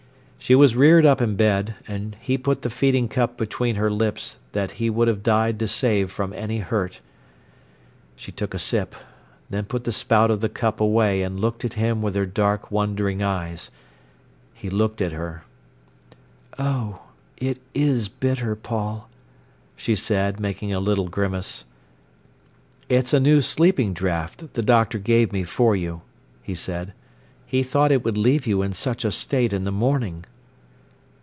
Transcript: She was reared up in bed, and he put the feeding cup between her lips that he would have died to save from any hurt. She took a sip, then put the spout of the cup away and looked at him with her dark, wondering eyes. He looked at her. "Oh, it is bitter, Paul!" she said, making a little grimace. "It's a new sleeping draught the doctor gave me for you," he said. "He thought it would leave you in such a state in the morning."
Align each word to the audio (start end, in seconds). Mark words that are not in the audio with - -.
She 0.43 0.55
was 0.55 0.75
reared 0.75 1.05
up 1.05 1.21
in 1.21 1.35
bed, 1.35 1.75
and 1.87 2.17
he 2.19 2.35
put 2.35 2.63
the 2.63 2.71
feeding 2.71 3.07
cup 3.07 3.37
between 3.37 3.75
her 3.75 3.91
lips 3.91 4.39
that 4.53 4.71
he 4.81 4.89
would 4.89 5.07
have 5.07 5.21
died 5.21 5.59
to 5.59 5.67
save 5.67 6.09
from 6.09 6.33
any 6.33 6.57
hurt. 6.57 6.99
She 8.15 8.31
took 8.31 8.55
a 8.55 8.59
sip, 8.59 8.95
then 9.51 9.65
put 9.65 9.83
the 9.83 9.91
spout 9.91 10.31
of 10.31 10.41
the 10.41 10.49
cup 10.49 10.79
away 10.81 11.21
and 11.21 11.39
looked 11.39 11.63
at 11.63 11.73
him 11.75 12.01
with 12.01 12.15
her 12.15 12.25
dark, 12.25 12.71
wondering 12.71 13.21
eyes. 13.21 13.69
He 14.55 14.67
looked 14.67 14.99
at 14.99 15.11
her. 15.11 15.43
"Oh, 16.57 17.01
it 17.37 17.61
is 17.75 18.09
bitter, 18.09 18.55
Paul!" 18.55 19.09
she 19.75 19.95
said, 19.95 20.39
making 20.39 20.73
a 20.73 20.79
little 20.79 21.07
grimace. 21.07 21.65
"It's 22.89 23.13
a 23.13 23.19
new 23.19 23.41
sleeping 23.41 23.93
draught 23.93 24.53
the 24.55 24.63
doctor 24.63 24.97
gave 24.97 25.31
me 25.31 25.43
for 25.43 25.75
you," 25.75 26.01
he 26.41 26.55
said. 26.55 26.93
"He 27.45 27.61
thought 27.61 27.91
it 27.91 28.03
would 28.03 28.17
leave 28.17 28.47
you 28.47 28.61
in 28.63 28.71
such 28.73 29.05
a 29.05 29.11
state 29.11 29.53
in 29.53 29.65
the 29.65 29.71
morning." 29.73 30.25